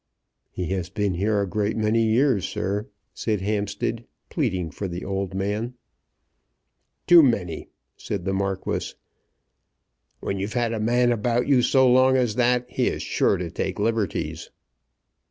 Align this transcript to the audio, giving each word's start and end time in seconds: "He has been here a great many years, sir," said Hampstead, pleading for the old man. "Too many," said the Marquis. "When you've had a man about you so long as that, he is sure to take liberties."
"He 0.49 0.65
has 0.71 0.89
been 0.89 1.13
here 1.13 1.39
a 1.39 1.47
great 1.47 1.77
many 1.77 2.01
years, 2.01 2.49
sir," 2.49 2.87
said 3.13 3.41
Hampstead, 3.41 4.07
pleading 4.31 4.71
for 4.71 4.87
the 4.87 5.05
old 5.05 5.35
man. 5.35 5.75
"Too 7.05 7.21
many," 7.21 7.69
said 7.97 8.25
the 8.25 8.33
Marquis. 8.33 8.95
"When 10.19 10.39
you've 10.39 10.53
had 10.53 10.73
a 10.73 10.79
man 10.79 11.11
about 11.11 11.45
you 11.47 11.61
so 11.61 11.87
long 11.87 12.17
as 12.17 12.33
that, 12.33 12.65
he 12.67 12.87
is 12.87 13.03
sure 13.03 13.37
to 13.37 13.51
take 13.51 13.77
liberties." 13.77 14.49